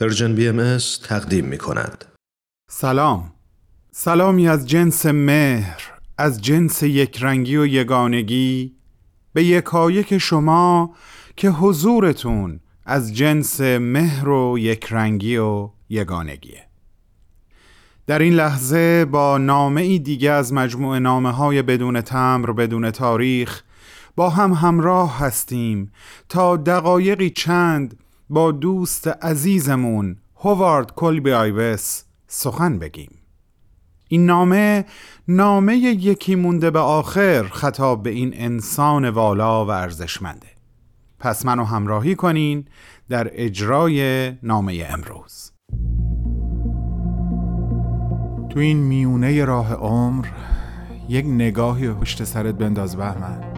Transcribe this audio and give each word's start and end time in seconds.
Persian 0.00 0.34
BM 0.34 0.78
تقدیم 1.04 1.44
می 1.44 1.58
کند. 1.58 2.04
سلام 2.70 3.32
سلامی 3.92 4.48
از 4.48 4.68
جنس 4.68 5.06
مهر 5.06 5.92
از 6.18 6.42
جنس 6.42 6.82
یکرنگی 6.82 7.56
و 7.56 7.66
یگانگی 7.66 8.74
به 9.32 9.44
یکایک 9.44 10.18
شما 10.18 10.94
که 11.36 11.50
حضورتون 11.50 12.60
از 12.86 13.16
جنس 13.16 13.60
مهر 13.60 14.28
و 14.28 14.58
یکرنگی 14.58 15.36
و 15.36 15.70
یگانگیه 15.88 16.66
در 18.06 18.18
این 18.18 18.32
لحظه 18.32 19.04
با 19.04 19.38
نامه 19.38 19.80
ای 19.80 19.98
دیگه 19.98 20.30
از 20.30 20.52
مجموعه 20.52 20.98
نامه 20.98 21.30
های 21.30 21.62
بدون 21.62 22.00
تمبر 22.00 22.52
بدون 22.52 22.90
تاریخ 22.90 23.62
با 24.16 24.30
هم 24.30 24.52
همراه 24.52 25.18
هستیم 25.18 25.92
تا 26.28 26.56
دقایقی 26.56 27.30
چند 27.30 27.96
با 28.30 28.52
دوست 28.52 29.08
عزیزمون 29.08 30.16
هوارد 30.36 30.94
کلبی 30.94 31.32
آیوس 31.32 32.02
سخن 32.26 32.78
بگیم. 32.78 33.10
این 34.08 34.26
نامه 34.26 34.84
نامه 35.28 35.76
یکی 35.76 36.34
مونده 36.34 36.70
به 36.70 36.78
آخر 36.78 37.42
خطاب 37.42 38.02
به 38.02 38.10
این 38.10 38.30
انسان 38.34 39.08
والا 39.08 39.66
و 39.66 39.70
ارزشمنده. 39.70 40.46
پس 41.18 41.46
منو 41.46 41.64
همراهی 41.64 42.14
کنین 42.14 42.64
در 43.08 43.30
اجرای 43.32 44.32
نامه 44.42 44.86
امروز. 44.90 45.52
تو 48.50 48.60
این 48.60 48.76
میونه 48.76 49.44
راه 49.44 49.74
عمر 49.74 50.26
یک 51.08 51.26
نگاهی 51.26 51.92
پشت 51.92 52.24
سرت 52.24 52.54
بنداز 52.54 52.96
بهمن. 52.96 53.57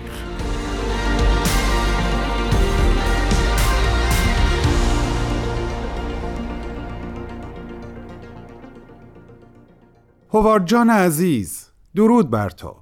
هوارد 10.33 10.65
جان 10.65 10.89
عزیز 10.89 11.67
درود 11.95 12.29
بر 12.29 12.49
تو. 12.49 12.75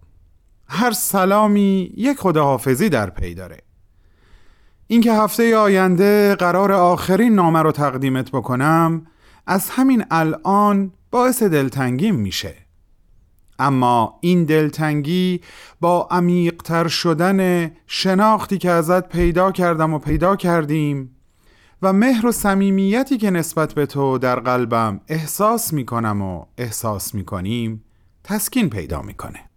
هر 0.68 0.92
سلامی 0.92 1.94
یک 1.98 2.18
خداحافظی 2.18 2.90
در 2.90 3.10
پی 3.10 3.34
داره. 3.34 3.58
اینکه 4.88 5.14
هفته 5.14 5.58
آینده 5.58 6.36
قرار 6.36 6.72
آخرین 6.72 7.36
نامه 7.36 7.62
رو 7.62 7.72
تقدیمت 7.72 8.32
بکنم 8.32 9.08
از 9.48 9.70
همین 9.70 10.06
الان 10.12 10.92
باعث 11.12 11.44
دلتنگیم 11.44 12.16
میشه. 12.16 12.56
اما 13.60 14.20
این 14.22 14.46
دلتنگی 14.46 15.42
با 15.82 16.08
عمیقتر 16.12 16.88
شدن 16.88 17.72
شناختی 17.88 18.58
که 18.58 18.70
ازت 18.70 19.10
پیدا 19.10 19.52
کردم 19.52 19.94
و 19.94 20.00
پیدا 20.00 20.36
کردیم 20.36 21.16
و 21.82 21.94
مهر 21.94 22.26
و 22.26 22.32
صمیمیتی 22.32 23.18
که 23.18 23.32
نسبت 23.32 23.74
به 23.74 23.86
تو 23.86 24.18
در 24.18 24.40
قلبم 24.40 25.02
احساس 25.08 25.74
می‌کنم 25.74 26.22
و 26.22 26.46
احساس 26.58 27.16
می‌کنیم 27.16 27.84
تسکین 28.24 28.70
پیدا 28.70 29.02
می‌کنه. 29.02 29.50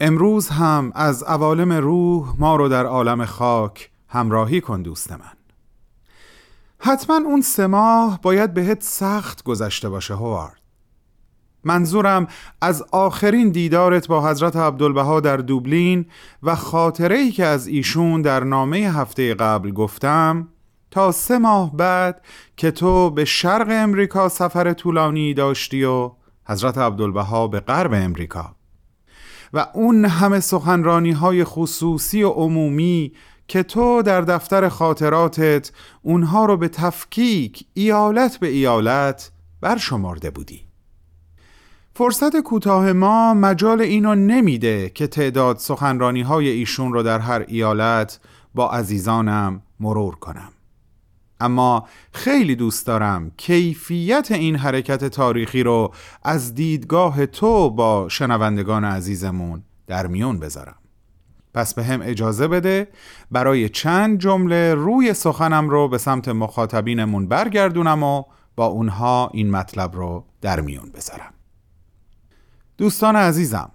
امروز 0.00 0.48
هم 0.48 0.92
از 0.94 1.22
عوالم 1.22 1.72
روح 1.72 2.34
ما 2.38 2.56
رو 2.56 2.68
در 2.68 2.86
عالم 2.86 3.24
خاک 3.24 3.90
همراهی 4.08 4.60
کن 4.60 4.82
دوست 4.82 5.12
من. 5.12 5.38
حتما 6.78 7.16
اون 7.16 7.40
سه 7.40 7.66
ماه 7.66 8.20
باید 8.22 8.54
بهت 8.54 8.82
سخت 8.82 9.42
گذشته 9.42 9.88
باشه 9.88 10.14
هوارد. 10.14 10.60
منظورم 11.64 12.26
از 12.60 12.84
آخرین 12.92 13.50
دیدارت 13.50 14.08
با 14.08 14.28
حضرت 14.28 14.56
عبدالبها 14.56 15.20
در 15.20 15.36
دوبلین 15.36 16.06
و 16.42 16.54
خاطره 16.54 17.16
ای 17.16 17.30
که 17.30 17.44
از 17.44 17.66
ایشون 17.66 18.22
در 18.22 18.44
نامه 18.44 18.78
هفته 18.78 19.34
قبل 19.34 19.70
گفتم 19.70 20.48
تا 20.90 21.12
سه 21.12 21.38
ماه 21.38 21.76
بعد 21.76 22.22
که 22.56 22.70
تو 22.70 23.10
به 23.10 23.24
شرق 23.24 23.66
امریکا 23.70 24.28
سفر 24.28 24.72
طولانی 24.72 25.34
داشتی 25.34 25.84
و 25.84 26.10
حضرت 26.48 26.78
عبدالبها 26.78 27.48
به 27.48 27.60
غرب 27.60 27.92
امریکا. 27.92 28.54
و 29.52 29.66
اون 29.74 30.04
همه 30.04 30.40
سخنرانی 30.40 31.12
های 31.12 31.44
خصوصی 31.44 32.22
و 32.22 32.28
عمومی 32.28 33.12
که 33.48 33.62
تو 33.62 34.02
در 34.02 34.20
دفتر 34.20 34.68
خاطراتت 34.68 35.72
اونها 36.02 36.44
رو 36.44 36.56
به 36.56 36.68
تفکیک 36.68 37.66
ایالت 37.74 38.36
به 38.36 38.48
ایالت 38.48 39.30
برشمرده 39.60 40.30
بودی. 40.30 40.68
فرصت 41.94 42.36
کوتاه 42.36 42.92
ما 42.92 43.34
مجال 43.34 43.80
اینو 43.80 44.14
نمیده 44.14 44.90
که 44.90 45.06
تعداد 45.06 45.58
سخنرانی 45.58 46.22
های 46.22 46.48
ایشون 46.48 46.92
رو 46.92 47.02
در 47.02 47.18
هر 47.18 47.44
ایالت 47.48 48.20
با 48.54 48.70
عزیزانم 48.70 49.62
مرور 49.80 50.14
کنم. 50.14 50.52
اما 51.40 51.88
خیلی 52.12 52.56
دوست 52.56 52.86
دارم 52.86 53.30
کیفیت 53.36 54.28
این 54.30 54.56
حرکت 54.56 55.04
تاریخی 55.04 55.62
رو 55.62 55.92
از 56.22 56.54
دیدگاه 56.54 57.26
تو 57.26 57.70
با 57.70 58.08
شنوندگان 58.08 58.84
عزیزمون 58.84 59.62
در 59.86 60.06
میون 60.06 60.38
بذارم. 60.38 60.76
پس 61.54 61.74
به 61.74 61.84
هم 61.84 62.00
اجازه 62.02 62.48
بده 62.48 62.88
برای 63.30 63.68
چند 63.68 64.18
جمله 64.18 64.74
روی 64.74 65.14
سخنم 65.14 65.70
رو 65.70 65.88
به 65.88 65.98
سمت 65.98 66.28
مخاطبینمون 66.28 67.28
برگردونم 67.28 68.02
و 68.02 68.22
با 68.56 68.66
اونها 68.66 69.30
این 69.32 69.50
مطلب 69.50 69.96
رو 69.96 70.24
در 70.40 70.60
میون 70.60 70.90
بذارم. 70.94 71.34
دوستان 72.78 73.16
عزیزم 73.16 73.70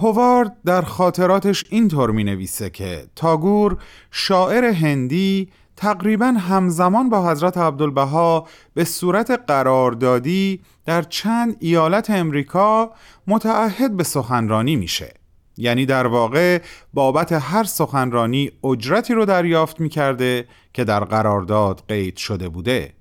هوارد 0.00 0.56
در 0.64 0.82
خاطراتش 0.82 1.64
اینطور 1.68 2.10
می 2.10 2.24
نویسه 2.24 2.70
که 2.70 3.06
تاگور 3.16 3.76
شاعر 4.10 4.64
هندی 4.64 5.48
تقریبا 5.76 6.26
همزمان 6.26 7.08
با 7.08 7.30
حضرت 7.30 7.58
عبدالبها 7.58 8.46
به 8.74 8.84
صورت 8.84 9.30
قراردادی 9.46 10.60
در 10.86 11.02
چند 11.02 11.56
ایالت 11.60 12.10
امریکا 12.10 12.90
متعهد 13.26 13.96
به 13.96 14.04
سخنرانی 14.04 14.76
میشه. 14.76 15.14
یعنی 15.56 15.86
در 15.86 16.06
واقع 16.06 16.62
بابت 16.94 17.32
هر 17.32 17.64
سخنرانی 17.64 18.50
اجرتی 18.64 19.14
رو 19.14 19.24
دریافت 19.24 19.80
می‌کرده 19.80 20.48
که 20.72 20.84
در 20.84 21.04
قرارداد 21.04 21.82
قید 21.88 22.16
شده 22.16 22.48
بوده. 22.48 22.94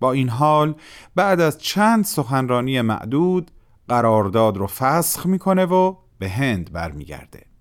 با 0.00 0.12
این 0.12 0.28
حال 0.28 0.74
بعد 1.14 1.40
از 1.40 1.58
چند 1.58 2.04
سخنرانی 2.04 2.80
معدود 2.80 3.50
قرارداد 3.88 4.56
رو 4.56 4.66
فسخ 4.66 5.26
می‌کنه 5.26 5.64
و 5.64 5.94
به 6.18 6.28
هند 6.28 6.72
برمیگرده. 6.72 7.51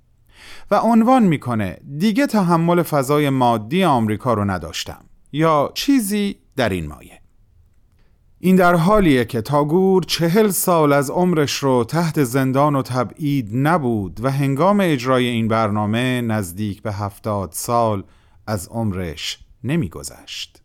و 0.72 0.76
عنوان 0.76 1.24
می‌کنه 1.24 1.78
دیگه 1.98 2.28
تحمل 2.28 2.84
فضای 2.84 3.30
مادی 3.30 3.84
آمریکا 3.84 4.34
رو 4.34 4.46
نداشتم 4.46 5.06
یا 5.32 5.72
چیزی 5.74 6.36
در 6.56 6.70
این 6.70 6.88
مایه 6.88 7.22
این 8.44 8.56
در 8.56 8.76
حالیه 8.76 9.26
که 9.26 9.42
تاگور 9.42 10.04
چهل 10.04 10.50
سال 10.50 10.94
از 10.94 11.10
عمرش 11.10 11.52
رو 11.52 11.84
تحت 11.84 12.24
زندان 12.24 12.76
و 12.76 12.82
تبعید 12.82 13.50
نبود 13.54 14.20
و 14.24 14.32
هنگام 14.32 14.80
اجرای 14.82 15.26
این 15.28 15.48
برنامه 15.48 16.22
نزدیک 16.22 16.82
به 16.82 16.94
هفتاد 16.94 17.50
سال 17.52 18.04
از 18.48 18.68
عمرش 18.68 19.40
نمیگذشت. 19.64 20.62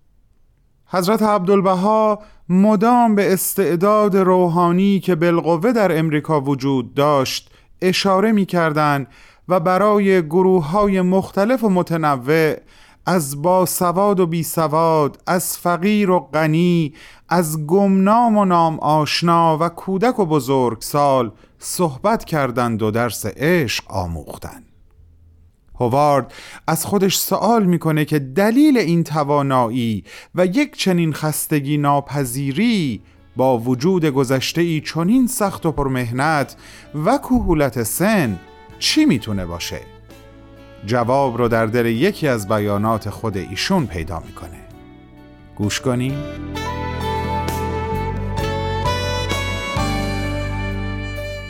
حضرت 0.87 1.23
عبدالبها 1.23 2.23
مدام 2.49 3.15
به 3.15 3.33
استعداد 3.33 4.17
روحانی 4.17 5.01
که 5.01 5.15
بالقوه 5.15 5.73
در 5.73 5.99
امریکا 5.99 6.41
وجود 6.41 6.95
داشت 6.95 7.51
اشاره 7.83 8.33
می‌کردند 8.33 9.07
و 9.49 9.61
برای 9.61 10.23
گروه 10.23 10.71
های 10.71 11.01
مختلف 11.01 11.65
و 11.65 11.69
متنوع 11.69 12.57
از 13.07 13.43
با 13.43 13.67
سواد 13.67 14.21
و 14.21 14.27
بی 14.27 14.43
سواد 14.43 15.23
از 15.27 15.59
فقیر 15.59 16.11
و 16.11 16.21
غنی 16.21 16.95
از 17.29 17.67
گمنام 17.67 18.37
و 18.37 18.45
نام 18.45 18.79
آشنا 18.79 19.59
و 19.61 19.69
کودک 19.69 20.19
و 20.19 20.27
بزرگ 20.27 20.83
سال 20.83 21.33
صحبت 21.59 22.25
کردند 22.25 22.83
و 22.83 22.91
درس 22.91 23.27
عشق 23.27 23.85
آموختند. 23.91 24.67
هوارد 25.81 26.33
از 26.67 26.87
خودش 26.87 27.19
سوال 27.19 27.65
می‌کنه 27.65 28.05
که 28.05 28.19
دلیل 28.19 28.79
این 28.79 29.05
توانایی 29.05 30.05
و 30.35 30.47
یک 30.47 30.77
چنین 30.77 31.13
خستگی 31.13 31.79
ناپذیری 31.79 33.03
با 33.37 33.59
وجود 33.59 34.05
گذشته 34.05 34.61
ای 34.61 34.81
چنین 34.81 35.27
سخت 35.27 35.67
و 35.67 35.73
پرمهنت 35.73 36.57
و 37.05 37.19
کهولت 37.19 37.83
سن 37.83 38.39
چی 38.79 39.05
می‌تونه 39.05 39.47
باشه؟ 39.47 39.81
جواب 40.87 41.39
رو 41.39 41.49
در 41.49 41.67
دل 41.67 41.87
یکی 41.87 42.29
از 42.29 42.49
بیانات 42.49 43.11
خود 43.11 43.37
ایشون 43.37 43.87
پیدا 43.87 44.23
می‌کنه. 44.27 44.61
گوش 45.57 45.81
کنیم 45.81 46.25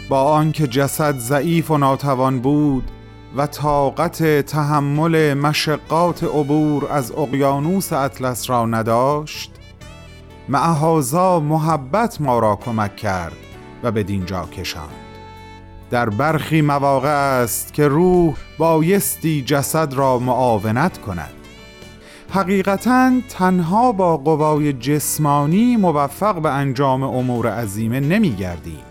با 0.08 0.22
آنکه 0.22 0.66
جسد 0.66 1.18
ضعیف 1.18 1.70
و 1.70 1.78
ناتوان 1.78 2.40
بود 2.40 2.90
و 3.36 3.46
طاقت 3.46 4.40
تحمل 4.40 5.34
مشقات 5.34 6.24
عبور 6.24 6.86
از 6.92 7.12
اقیانوس 7.12 7.92
اطلس 7.92 8.50
را 8.50 8.66
نداشت 8.66 9.52
معهازا 10.48 11.40
محبت 11.40 12.20
ما 12.20 12.38
را 12.38 12.56
کمک 12.56 12.96
کرد 12.96 13.36
و 13.82 13.90
به 13.90 14.02
دینجا 14.02 14.44
کشاند. 14.44 15.05
در 15.90 16.08
برخی 16.08 16.62
مواقع 16.62 17.40
است 17.42 17.74
که 17.74 17.88
روح 17.88 18.34
بایستی 18.58 19.42
جسد 19.42 19.94
را 19.94 20.18
معاونت 20.18 20.98
کند. 20.98 21.30
حقیقتا 22.30 23.12
تنها 23.28 23.92
با 23.92 24.16
قوای 24.16 24.72
جسمانی 24.72 25.76
موفق 25.76 26.42
به 26.42 26.50
انجام 26.50 27.02
امور 27.02 27.50
عظیمه 27.50 28.00
نمی 28.00 28.30
گردیم. 28.30 28.84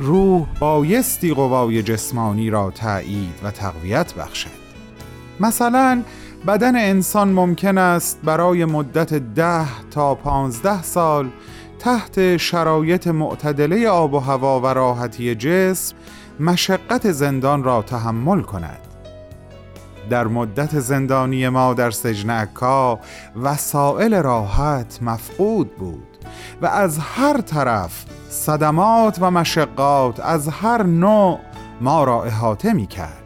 روح 0.00 0.46
بایستی 0.60 1.34
قوای 1.34 1.82
جسمانی 1.82 2.50
را 2.50 2.70
تایید 2.70 3.34
و 3.42 3.50
تقویت 3.50 4.14
بخشد. 4.14 4.62
مثلا 5.40 6.02
بدن 6.46 6.76
انسان 6.76 7.32
ممکن 7.32 7.78
است 7.78 8.20
برای 8.24 8.64
مدت 8.64 9.14
ده 9.14 9.88
تا 9.90 10.14
پانزده 10.14 10.82
سال 10.82 11.28
تحت 11.82 12.36
شرایط 12.36 13.08
معتدله 13.08 13.88
آب 13.88 14.14
و 14.14 14.18
هوا 14.18 14.60
و 14.60 14.66
راحتی 14.66 15.34
جسم 15.34 15.96
مشقت 16.40 17.12
زندان 17.12 17.64
را 17.64 17.82
تحمل 17.82 18.42
کند. 18.42 18.78
در 20.10 20.26
مدت 20.26 20.78
زندانی 20.78 21.48
ما 21.48 21.74
در 21.74 21.90
سجن 21.90 22.30
عکا 22.30 22.98
وسایل 23.42 24.14
راحت 24.14 24.98
مفقود 25.02 25.76
بود 25.76 26.18
و 26.62 26.66
از 26.66 26.98
هر 26.98 27.40
طرف 27.40 28.04
صدمات 28.28 29.18
و 29.20 29.30
مشقات 29.30 30.20
از 30.20 30.48
هر 30.48 30.82
نوع 30.82 31.38
ما 31.80 32.04
را 32.04 32.24
احاطه 32.24 32.72
می 32.72 32.86
کرد 32.86 33.21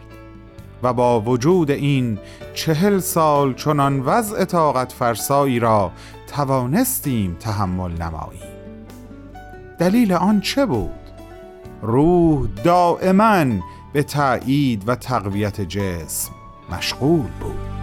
و 0.83 0.93
با 0.93 1.21
وجود 1.21 1.71
این 1.71 2.19
چهل 2.55 2.99
سال 2.99 3.55
چنان 3.55 4.01
وضع 4.01 4.45
طاقت 4.45 4.93
فرسایی 4.93 5.59
را 5.59 5.93
توانستیم 6.27 7.37
تحمل 7.41 7.93
نماییم 7.93 8.57
دلیل 9.79 10.13
آن 10.13 10.41
چه 10.41 10.67
بود؟ 10.67 10.91
روح 11.83 12.49
دائما 12.65 13.45
به 13.93 14.03
تایید 14.03 14.89
و 14.89 14.95
تقویت 14.95 15.61
جسم 15.61 16.33
مشغول 16.73 17.31
بود 17.41 17.76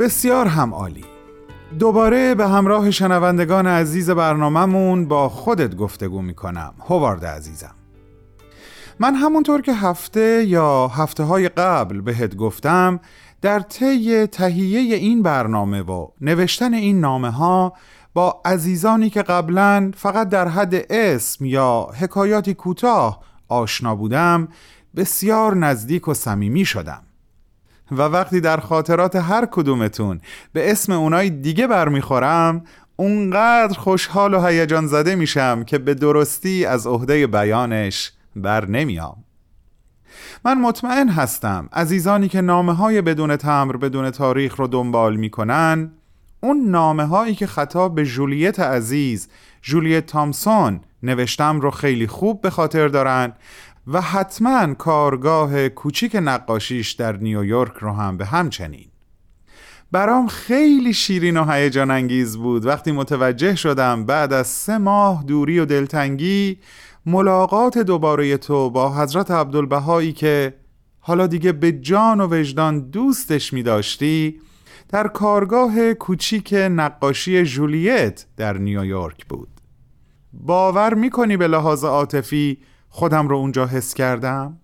بسیار 0.00 0.46
هم 0.46 0.74
عالی. 0.74 1.04
دوباره 1.78 2.34
به 2.34 2.48
همراه 2.48 2.90
شنوندگان 2.90 3.66
عزیز 3.66 4.10
برنامهمون 4.10 5.08
با 5.08 5.28
خودت 5.28 5.76
گفتگو 5.76 6.22
می‌کنم 6.22 6.74
هوارد 6.88 7.24
عزیزم. 7.24 7.74
من 9.00 9.14
همونطور 9.14 9.62
که 9.62 9.72
هفته 9.72 10.44
یا 10.44 10.88
هفته 10.88 11.22
های 11.22 11.48
قبل 11.48 12.00
بهت 12.00 12.36
گفتم 12.36 13.00
در 13.42 13.60
طی 13.60 14.26
تهیه 14.26 14.96
این 14.96 15.22
برنامه 15.22 15.82
و 15.82 16.08
نوشتن 16.20 16.74
این 16.74 17.00
نامه 17.00 17.30
ها 17.30 17.72
با 18.14 18.40
عزیزانی 18.44 19.10
که 19.10 19.22
قبلا 19.22 19.90
فقط 19.96 20.28
در 20.28 20.48
حد 20.48 20.92
اسم 20.92 21.44
یا 21.44 21.88
حکایاتی 22.00 22.54
کوتاه 22.54 23.20
آشنا 23.48 23.96
بودم 23.96 24.48
بسیار 24.96 25.56
نزدیک 25.56 26.08
و 26.08 26.14
صمیمی 26.14 26.64
شدم. 26.64 27.02
و 27.92 28.02
وقتی 28.02 28.40
در 28.40 28.56
خاطرات 28.56 29.16
هر 29.16 29.46
کدومتون 29.46 30.20
به 30.52 30.70
اسم 30.70 30.92
اونای 30.92 31.30
دیگه 31.30 31.66
برمیخورم 31.66 32.64
اونقدر 32.96 33.78
خوشحال 33.78 34.34
و 34.34 34.46
هیجان 34.46 34.86
زده 34.86 35.14
میشم 35.14 35.64
که 35.64 35.78
به 35.78 35.94
درستی 35.94 36.64
از 36.64 36.86
عهده 36.86 37.26
بیانش 37.26 38.12
بر 38.36 38.66
نمیام. 38.66 39.16
من 40.44 40.60
مطمئن 40.60 41.08
هستم 41.08 41.68
عزیزانی 41.72 42.28
که 42.28 42.40
نامه 42.40 42.72
های 42.72 43.02
بدون 43.02 43.36
تمر 43.36 43.76
بدون 43.76 44.10
تاریخ 44.10 44.56
رو 44.56 44.66
دنبال 44.66 45.16
می‌کنن 45.16 45.90
اون 46.40 46.70
نامه 46.70 47.04
هایی 47.04 47.34
که 47.34 47.46
خطاب 47.46 47.94
به 47.94 48.04
جولیت 48.04 48.60
عزیز 48.60 49.28
جولیت 49.62 50.06
تامسون 50.06 50.80
نوشتم 51.02 51.60
رو 51.60 51.70
خیلی 51.70 52.06
خوب 52.06 52.40
به 52.40 52.50
خاطر 52.50 52.88
دارن 52.88 53.32
و 53.86 54.00
حتما 54.00 54.74
کارگاه 54.74 55.68
کوچیک 55.68 56.16
نقاشیش 56.22 56.92
در 56.92 57.16
نیویورک 57.16 57.72
رو 57.80 57.92
هم 57.92 58.16
به 58.16 58.24
همچنین. 58.26 58.86
برام 59.92 60.26
خیلی 60.26 60.94
شیرین 60.94 61.36
و 61.36 61.52
هیجان 61.52 61.90
انگیز 61.90 62.36
بود. 62.36 62.66
وقتی 62.66 62.92
متوجه 62.92 63.54
شدم 63.54 64.04
بعد 64.04 64.32
از 64.32 64.46
سه 64.46 64.78
ماه 64.78 65.24
دوری 65.24 65.58
و 65.58 65.64
دلتنگی 65.64 66.58
ملاقات 67.06 67.78
دوباره 67.78 68.36
تو 68.36 68.70
با 68.70 68.94
حضرت 68.94 69.30
عبدالبهایی 69.30 70.12
که 70.12 70.54
حالا 71.00 71.26
دیگه 71.26 71.52
به 71.52 71.72
جان 71.72 72.20
و 72.20 72.26
وجدان 72.34 72.80
دوستش 72.90 73.52
می 73.52 73.62
داشتی 73.62 74.40
در 74.88 75.08
کارگاه 75.08 75.94
کوچیک 75.94 76.54
نقاشی 76.54 77.44
جولیت 77.44 78.26
در 78.36 78.58
نیویورک 78.58 79.26
بود. 79.26 79.48
باور 80.32 80.94
می‌کنی 80.94 81.36
به 81.36 81.48
لحاظ 81.48 81.84
عاطفی 81.84 82.58
خودم 82.90 83.28
رو 83.28 83.36
اونجا 83.36 83.66
حس 83.66 83.94
کردم؟ 83.94 84.56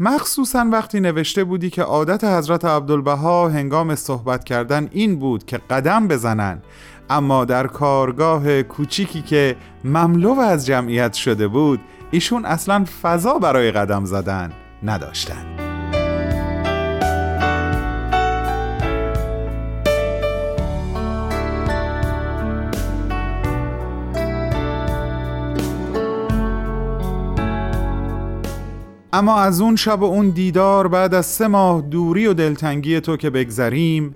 مخصوصا 0.00 0.66
وقتی 0.72 1.00
نوشته 1.00 1.44
بودی 1.44 1.70
که 1.70 1.82
عادت 1.82 2.24
حضرت 2.24 2.64
عبدالبها 2.64 3.48
هنگام 3.48 3.94
صحبت 3.94 4.44
کردن 4.44 4.88
این 4.92 5.18
بود 5.18 5.44
که 5.46 5.58
قدم 5.70 6.08
بزنن 6.08 6.62
اما 7.10 7.44
در 7.44 7.66
کارگاه 7.66 8.62
کوچیکی 8.62 9.22
که 9.22 9.56
مملو 9.84 10.40
از 10.40 10.66
جمعیت 10.66 11.12
شده 11.12 11.48
بود 11.48 11.80
ایشون 12.10 12.44
اصلا 12.44 12.84
فضا 13.02 13.38
برای 13.38 13.70
قدم 13.70 14.04
زدن 14.04 14.52
نداشتند. 14.82 15.71
اما 29.14 29.40
از 29.40 29.60
اون 29.60 29.76
شب 29.76 30.02
و 30.02 30.04
اون 30.04 30.30
دیدار 30.30 30.88
بعد 30.88 31.14
از 31.14 31.26
سه 31.26 31.48
ماه 31.48 31.80
دوری 31.82 32.26
و 32.26 32.34
دلتنگی 32.34 33.00
تو 33.00 33.16
که 33.16 33.30
بگذریم 33.30 34.14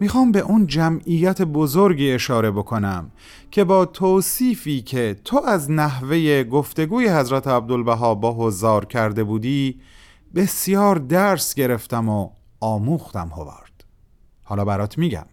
می‌خوام 0.00 0.32
به 0.32 0.40
اون 0.40 0.66
جمعیت 0.66 1.42
بزرگی 1.42 2.12
اشاره 2.12 2.50
بکنم 2.50 3.10
که 3.50 3.64
با 3.64 3.84
توصیفی 3.84 4.82
که 4.82 5.16
تو 5.24 5.40
از 5.46 5.70
نحوه 5.70 6.44
گفتگوی 6.44 7.08
حضرت 7.08 7.46
عبدالبها 7.46 8.14
با 8.14 8.32
حضار 8.32 8.84
کرده 8.84 9.24
بودی 9.24 9.80
بسیار 10.34 10.96
درس 10.96 11.54
گرفتم 11.54 12.08
و 12.08 12.30
آموختم 12.60 13.28
هوارد. 13.28 13.84
حالا 14.42 14.64
برات 14.64 14.98
میگم. 14.98 15.26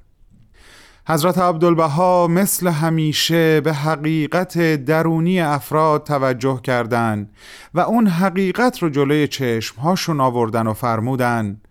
حضرت 1.07 1.37
عبدالبها 1.37 2.27
مثل 2.27 2.67
همیشه 2.67 3.61
به 3.61 3.73
حقیقت 3.73 4.57
درونی 4.75 5.41
افراد 5.41 6.03
توجه 6.03 6.61
کردند 6.61 7.29
و 7.73 7.79
اون 7.79 8.07
حقیقت 8.07 8.83
رو 8.83 8.89
جلوی 8.89 9.27
چشمهاشون 9.27 10.19
آوردن 10.19 10.67
و 10.67 10.73
فرمودن. 10.73 11.61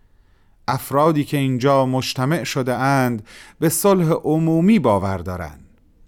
افرادی 0.68 1.24
که 1.24 1.36
اینجا 1.36 1.86
مجتمع 1.86 2.44
شده 2.44 2.74
اند 2.74 3.26
به 3.58 3.68
صلح 3.68 4.10
عمومی 4.10 4.78
باور 4.78 5.18
دارند 5.18 5.64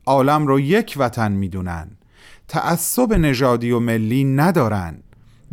عالم 0.07 0.47
رو 0.47 0.61
یک 0.61 0.95
وطن 0.99 1.33
می‌دونن. 1.33 1.91
تعصب 2.49 3.13
نژادی 3.13 3.71
و 3.71 3.79
ملی 3.79 4.25
ندارن. 4.25 5.03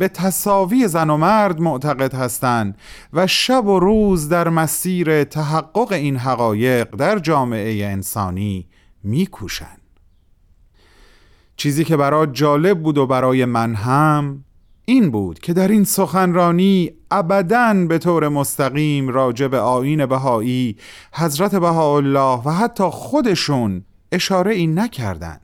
به 0.02 0.08
تصاوی 0.08 0.88
زن 0.88 1.10
و 1.10 1.16
مرد 1.16 1.60
معتقد 1.60 2.14
هستند 2.14 2.78
و 3.12 3.26
شب 3.26 3.66
و 3.66 3.80
روز 3.80 4.28
در 4.28 4.48
مسیر 4.48 5.24
تحقق 5.24 5.92
این 5.92 6.16
حقایق 6.16 6.96
در 6.96 7.18
جامعه 7.18 7.86
انسانی 7.86 8.66
میکوشند. 9.04 9.80
چیزی 11.56 11.84
که 11.84 11.96
برای 11.96 12.26
جالب 12.32 12.82
بود 12.82 12.98
و 12.98 13.06
برای 13.06 13.44
من 13.44 13.74
هم 13.74 14.44
این 14.84 15.10
بود 15.10 15.38
که 15.38 15.52
در 15.52 15.68
این 15.68 15.84
سخنرانی 15.84 16.90
ابدا 17.10 17.86
به 17.88 17.98
طور 17.98 18.28
مستقیم 18.28 19.08
راجع 19.08 19.46
به 19.46 19.58
آین 19.58 20.06
بهایی 20.06 20.76
حضرت 21.12 21.54
بهاءالله 21.54 22.42
و 22.44 22.50
حتی 22.50 22.84
خودشون 22.84 23.84
اشاره 24.12 24.54
این 24.54 24.78
نکردند. 24.78 25.41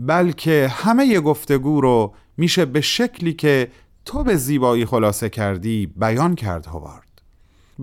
بلکه 0.00 0.68
همه 0.68 1.20
گفتگو 1.20 1.80
رو 1.80 2.14
میشه 2.36 2.64
به 2.64 2.80
شکلی 2.80 3.32
که 3.32 3.70
تو 4.04 4.24
به 4.24 4.36
زیبایی 4.36 4.84
خلاصه 4.84 5.28
کردی 5.28 5.86
بیان 5.86 6.34
کرد 6.34 6.66
هوارد 6.66 7.22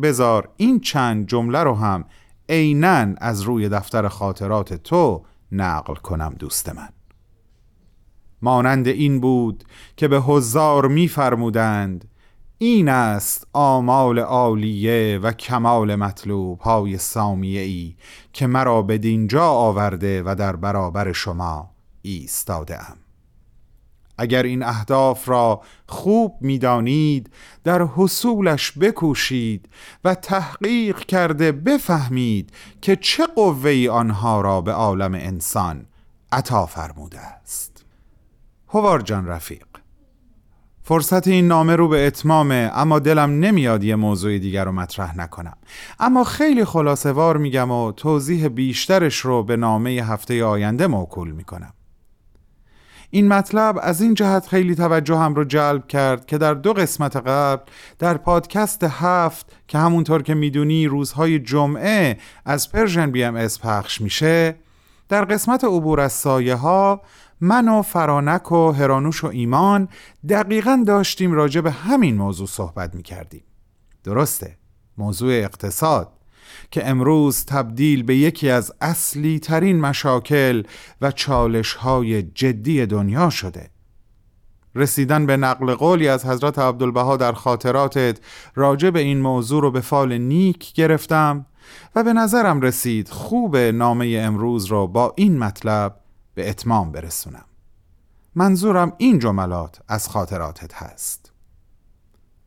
بزار 0.02 0.50
این 0.58 0.80
چند 0.80 1.28
جمله 1.28 1.60
رو 1.60 1.76
هم 1.76 2.06
عینا 2.50 3.16
از 3.18 3.42
روی 3.42 3.70
دفتر 3.70 4.08
خاطرات 4.08 4.74
تو 4.74 5.26
نقل 5.52 5.96
کنم 5.96 6.36
دوست 6.40 6.70
من. 6.70 6.90
مانند 8.42 8.88
این 8.88 9.20
بود 9.20 9.64
که 9.98 10.08
به 10.08 10.22
هزار 10.22 10.88
میفرمودند 10.88 12.08
این 12.58 12.90
است 12.90 13.48
آمال 13.54 14.20
عالیه 14.20 15.20
و 15.24 15.32
کمال 15.32 15.96
مطلوب 15.96 16.60
های 16.60 16.98
سامیه 16.98 17.62
ای 17.62 17.96
که 18.34 18.48
مرا 18.48 18.82
به 18.82 18.98
دینجا 18.98 19.46
آورده 19.46 20.24
و 20.26 20.36
در 20.40 20.56
برابر 20.56 21.12
شما 21.12 21.77
ایستاده 22.08 22.90
ام 22.90 22.98
اگر 24.18 24.44
این 24.44 24.64
اهداف 24.64 25.30
را 25.30 25.62
خوب 25.88 26.38
می‌دانید 26.42 27.34
در 27.64 27.82
حصولش 27.82 28.72
بکوشید 28.72 29.70
و 30.04 30.16
تحقیق 30.16 31.00
کرده 31.00 31.52
بفهمید 31.52 32.52
که 32.82 32.96
چه 32.96 33.26
قوه 33.26 33.88
آنها 33.92 34.42
را 34.42 34.62
به 34.62 34.72
عالم 34.72 35.14
انسان 35.14 35.86
عطا 36.32 36.66
فرموده 36.66 37.20
است. 37.20 37.86
هوار 38.70 39.02
جان 39.02 39.28
رفیق 39.28 39.68
فرصت 40.84 41.28
این 41.28 41.48
نامه 41.48 41.76
رو 41.76 41.88
به 41.88 42.08
اتمامه 42.08 42.72
اما 42.74 43.00
دلم 43.00 43.30
نمیاد 43.40 43.84
یه 43.84 43.96
موضوع 43.96 44.38
دیگر 44.38 44.66
رو 44.66 44.72
مطرح 44.72 45.18
نکنم. 45.18 45.58
اما 46.00 46.24
خیلی 46.24 46.66
خلاصه 46.66 47.12
وار 47.12 47.38
میگم 47.38 47.72
و 47.72 47.92
توضیح 47.92 48.48
بیشترش 48.48 49.18
رو 49.18 49.44
به 49.44 49.56
نامه 49.58 49.90
هفته 49.90 50.44
آینده 50.44 50.88
موکول 50.88 51.32
می‌کنم. 51.32 51.74
این 53.10 53.28
مطلب 53.28 53.80
از 53.82 54.02
این 54.02 54.14
جهت 54.14 54.48
خیلی 54.48 54.76
توجه 54.76 55.18
هم 55.18 55.36
رو 55.36 55.44
جلب 55.44 55.88
کرد 55.88 56.26
که 56.26 56.38
در 56.38 56.54
دو 56.54 56.74
قسمت 56.74 57.16
قبل 57.16 57.64
در 58.00 58.18
پادکست 58.18 58.84
هفت 58.84 59.56
که 59.68 59.78
همونطور 59.78 60.24
که 60.24 60.34
می‌دونی 60.34 60.88
روزهای 60.88 61.40
جمعه 61.40 62.18
از 62.46 62.72
Persian 62.72 63.12
BMS 63.12 63.60
پخش 63.60 64.02
میشه 64.02 64.56
در 65.10 65.26
قسمت 65.26 65.64
عبور 65.64 66.00
از 66.00 66.14
سایه 66.14 66.56
ها 66.56 67.02
من 67.42 67.68
و 67.68 67.82
فرانک 67.82 68.52
و 68.52 68.72
هرانوش 68.72 69.24
و 69.24 69.28
ایمان 69.28 69.88
دقیقا 70.30 70.84
داشتیم 70.88 71.32
راجع 71.32 71.62
به 71.62 71.72
همین 71.72 72.16
موضوع 72.16 72.48
صحبت 72.48 72.96
می 72.96 73.04
کردیم 73.04 73.44
درسته 74.04 74.58
موضوع 74.98 75.34
اقتصاد. 75.34 76.17
که 76.72 76.90
امروز 76.90 77.46
تبدیل 77.46 78.04
به 78.04 78.16
یکی 78.16 78.50
از 78.50 78.72
اصلی 78.82 79.40
ترین 79.40 79.82
مشاکل 79.82 80.64
و 81.02 81.12
چالش 81.12 81.74
های 81.74 82.24
جدی 82.24 82.86
دنیا 82.86 83.30
شده. 83.30 83.70
رسیدن 84.76 85.26
به 85.26 85.38
نقل 85.38 85.76
قولی 85.76 86.08
از 86.08 86.26
حضرت 86.26 86.60
عبدالبها 86.60 87.18
در 87.18 87.34
خاطراتت 87.34 88.20
راجع 88.56 88.90
به 88.90 89.00
این 89.00 89.22
موضوع 89.22 89.62
رو 89.62 89.72
به 89.72 89.82
فال 89.82 90.18
نیک 90.18 90.74
گرفتم 90.74 91.46
و 91.96 92.04
به 92.04 92.14
نظرم 92.14 92.62
رسید 92.62 93.10
خوب 93.10 93.58
نامه 93.58 94.22
امروز 94.22 94.66
را 94.66 94.86
با 94.86 95.14
این 95.18 95.38
مطلب 95.40 96.00
به 96.36 96.50
اتمام 96.50 96.92
برسونم. 96.92 97.46
منظورم 98.36 98.94
این 98.98 99.20
جملات 99.20 99.80
از 99.88 100.10
خاطراتت 100.10 100.74
هست. 100.74 101.32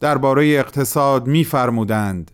درباره 0.01 0.47
اقتصاد 0.47 1.27
میفرمودند 1.27 2.31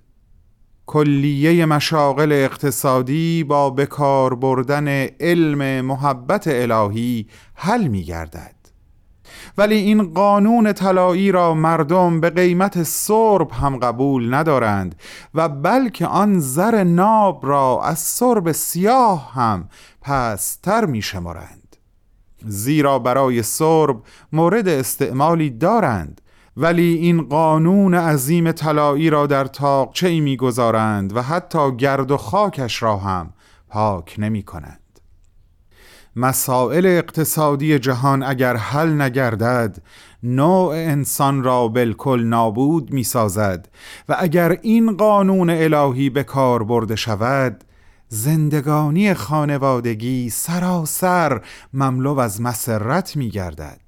کلیه 0.87 1.67
مشاغل 1.67 2.33
اقتصادی 2.33 3.45
با 3.45 3.71
بکار 3.71 4.35
بردن 4.35 4.89
علم 5.21 5.85
محبت 5.85 6.45
الهی 6.47 7.27
حل 7.55 7.87
می 7.87 8.05
گردد 8.05 8.57
ولی 9.59 9.75
این 9.75 10.13
قانون 10.15 10.73
طلایی 10.73 11.33
را 11.33 11.55
مردم 11.55 12.21
به 12.21 12.31
قیمت 12.31 12.83
سرب 12.83 13.51
هم 13.51 13.77
قبول 13.77 14.35
ندارند 14.35 14.95
و 15.35 15.49
بلکه 15.49 16.07
آن 16.07 16.41
زر 16.41 16.85
ناب 16.85 17.47
را 17.47 17.81
از 17.85 17.99
سرب 17.99 18.53
سیاه 18.53 19.33
هم 19.33 19.69
پستر 20.03 20.85
می 20.85 21.03
شمارند 21.03 21.77
زیرا 22.47 22.99
برای 22.99 23.43
سرب 23.43 24.03
مورد 24.33 24.69
استعمالی 24.69 25.51
دارند 25.51 26.21
ولی 26.57 26.95
این 26.95 27.23
قانون 27.23 27.95
عظیم 27.95 28.53
طلایی 28.53 29.11
را 29.11 29.27
در 29.27 29.45
تاقچه 29.45 30.09
ای 30.09 30.21
می‌گذارند 30.21 31.17
و 31.17 31.23
حتی 31.23 31.77
گرد 31.77 32.11
و 32.11 32.17
خاکش 32.17 32.83
را 32.83 32.97
هم 32.97 33.33
پاک 33.69 34.15
نمی 34.19 34.43
کنند 34.43 34.81
مسائل 36.17 36.87
اقتصادی 36.87 37.79
جهان 37.79 38.23
اگر 38.23 38.57
حل 38.57 39.01
نگردد 39.03 39.77
نوع 40.23 40.75
انسان 40.75 41.43
را 41.43 41.69
بالکل 41.69 42.25
نابود 42.25 42.93
می 42.93 43.05
سازد 43.05 43.69
و 44.09 44.17
اگر 44.19 44.59
این 44.63 44.97
قانون 44.97 45.51
الهی 45.51 46.11
به 46.11 46.23
کار 46.23 46.65
برده 46.65 46.97
شود 46.97 47.65
زندگانی 48.09 49.15
خانوادگی 49.15 50.31
سراسر 50.31 51.41
مملو 51.73 52.19
از 52.19 52.41
مسرت 52.41 53.17
می 53.17 53.31
گردد 53.31 53.86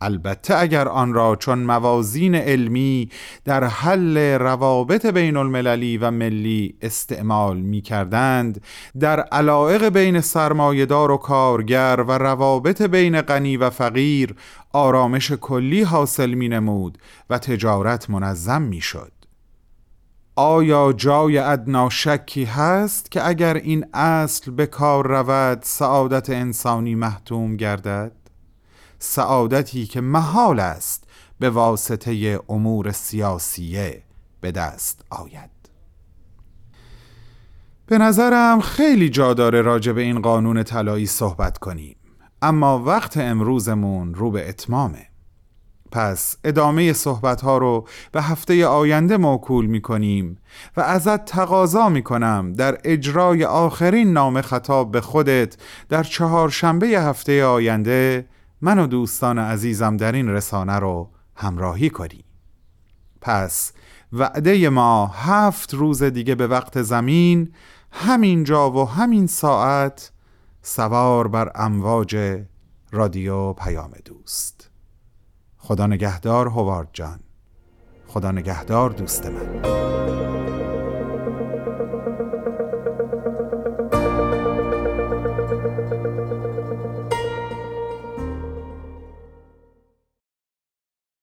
البته 0.00 0.58
اگر 0.58 0.88
آن 0.88 1.14
را 1.14 1.36
چون 1.36 1.58
موازین 1.58 2.34
علمی 2.34 3.10
در 3.44 3.64
حل 3.64 4.18
روابط 4.18 5.06
بین 5.06 5.36
المللی 5.36 5.98
و 5.98 6.10
ملی 6.10 6.74
استعمال 6.82 7.60
می 7.60 7.80
کردند 7.80 8.64
در 9.00 9.20
علائق 9.20 9.88
بین 9.88 10.20
سرمایدار 10.20 11.10
و 11.10 11.16
کارگر 11.16 12.04
و 12.08 12.12
روابط 12.12 12.82
بین 12.82 13.20
غنی 13.20 13.56
و 13.56 13.70
فقیر 13.70 14.34
آرامش 14.72 15.32
کلی 15.32 15.82
حاصل 15.82 16.30
می 16.30 16.48
نمود 16.48 16.98
و 17.30 17.38
تجارت 17.38 18.10
منظم 18.10 18.62
می 18.62 18.80
شد 18.80 19.12
آیا 20.36 20.92
جای 20.92 21.38
ادنا 21.38 21.88
شکی 21.88 22.44
هست 22.44 23.10
که 23.10 23.28
اگر 23.28 23.54
این 23.54 23.86
اصل 23.94 24.50
به 24.50 24.66
کار 24.66 25.06
رود 25.06 25.58
سعادت 25.62 26.30
انسانی 26.30 26.94
محتوم 26.94 27.56
گردد؟ 27.56 28.19
سعادتی 29.02 29.86
که 29.86 30.00
محال 30.00 30.60
است 30.60 31.04
به 31.38 31.50
واسطه 31.50 32.40
امور 32.48 32.92
سیاسیه 32.92 34.02
به 34.40 34.52
دست 34.52 35.04
آید. 35.10 35.50
به 37.86 37.98
نظرم 37.98 38.60
خیلی 38.60 39.08
جا 39.08 39.34
داره 39.34 39.62
راجع 39.62 39.92
به 39.92 40.00
این 40.00 40.22
قانون 40.22 40.62
طلایی 40.62 41.06
صحبت 41.06 41.58
کنیم 41.58 41.96
اما 42.42 42.78
وقت 42.78 43.16
امروزمون 43.16 44.14
رو 44.14 44.30
به 44.30 44.48
اتمامه. 44.48 45.06
پس 45.92 46.36
ادامه 46.44 46.92
صحبت 46.92 47.40
ها 47.40 47.58
رو 47.58 47.86
به 48.12 48.22
هفته 48.22 48.66
آینده 48.66 49.16
موکول 49.16 49.66
می 49.66 49.80
کنیم 49.80 50.38
و 50.76 50.80
ازت 50.80 51.24
تقاضا 51.24 51.88
می 51.88 52.02
کنم 52.02 52.52
در 52.52 52.78
اجرای 52.84 53.44
آخرین 53.44 54.12
نام 54.12 54.40
خطاب 54.40 54.90
به 54.90 55.00
خودت 55.00 55.56
در 55.88 56.02
چهارشنبه 56.02 56.86
هفته 56.86 57.44
آینده 57.44 58.26
من 58.62 58.78
و 58.78 58.86
دوستان 58.86 59.38
عزیزم 59.38 59.96
در 59.96 60.12
این 60.12 60.28
رسانه 60.28 60.78
رو 60.78 61.10
همراهی 61.36 61.90
کنی 61.90 62.24
پس 63.20 63.72
وعده 64.12 64.68
ما 64.68 65.06
هفت 65.06 65.74
روز 65.74 66.02
دیگه 66.02 66.34
به 66.34 66.46
وقت 66.46 66.82
زمین 66.82 67.52
همین 67.92 68.44
جا 68.44 68.70
و 68.70 68.88
همین 68.88 69.26
ساعت 69.26 70.12
سوار 70.62 71.28
بر 71.28 71.52
امواج 71.54 72.42
رادیو 72.92 73.52
پیام 73.52 73.92
دوست. 74.04 74.70
خدا 75.58 75.86
نگهدار 75.86 76.48
هوارد 76.48 76.88
جان. 76.92 77.20
خدا 78.06 78.30
نگهدار 78.30 78.90
دوست 78.90 79.26
من. 79.26 80.49